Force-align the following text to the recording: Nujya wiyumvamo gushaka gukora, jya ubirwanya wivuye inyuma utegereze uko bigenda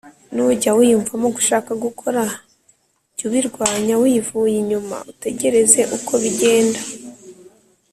Nujya 0.33 0.71
wiyumvamo 0.77 1.27
gushaka 1.35 1.71
gukora, 1.83 2.21
jya 3.15 3.23
ubirwanya 3.27 3.95
wivuye 4.03 4.55
inyuma 4.63 4.97
utegereze 5.11 5.81
uko 5.97 6.11
bigenda 6.23 6.81